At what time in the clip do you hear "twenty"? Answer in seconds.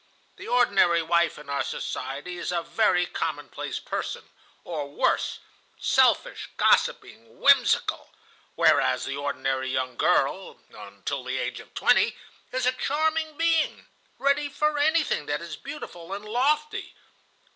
11.75-12.17